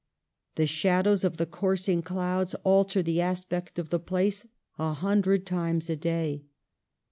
The 0.55 0.65
shadows 0.65 1.23
of 1.23 1.37
the 1.37 1.45
coursing 1.45 2.01
clouds 2.01 2.55
alter 2.63 3.03
the 3.03 3.21
aspect 3.21 3.77
of 3.77 3.91
the 3.91 3.99
place 3.99 4.47
a 4.79 4.93
hundred 4.95 5.45
times 5.45 5.91
a 5.91 5.95
day. 5.95 6.41